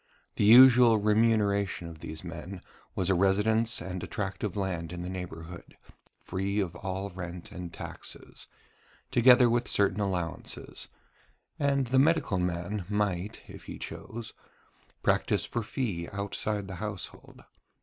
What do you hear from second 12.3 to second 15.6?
man might, if he chose, practise